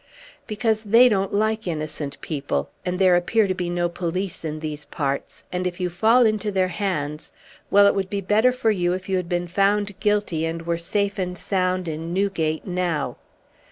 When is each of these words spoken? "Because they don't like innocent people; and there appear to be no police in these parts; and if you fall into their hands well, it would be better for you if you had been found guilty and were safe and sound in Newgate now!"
"Because 0.47 0.81
they 0.81 1.07
don't 1.09 1.31
like 1.31 1.67
innocent 1.67 2.19
people; 2.21 2.71
and 2.83 2.97
there 2.97 3.15
appear 3.15 3.45
to 3.45 3.53
be 3.53 3.69
no 3.69 3.87
police 3.87 4.43
in 4.43 4.59
these 4.59 4.85
parts; 4.85 5.43
and 5.51 5.67
if 5.67 5.79
you 5.79 5.91
fall 5.91 6.25
into 6.25 6.51
their 6.51 6.69
hands 6.69 7.31
well, 7.69 7.85
it 7.85 7.93
would 7.93 8.09
be 8.09 8.19
better 8.19 8.51
for 8.51 8.71
you 8.71 8.93
if 8.93 9.07
you 9.07 9.15
had 9.17 9.29
been 9.29 9.47
found 9.47 9.99
guilty 9.99 10.43
and 10.43 10.63
were 10.63 10.79
safe 10.79 11.19
and 11.19 11.37
sound 11.37 11.87
in 11.87 12.15
Newgate 12.15 12.65
now!" 12.65 13.17